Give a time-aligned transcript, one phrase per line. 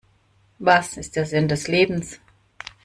[0.57, 2.19] Was ist der Sinn des Lebens?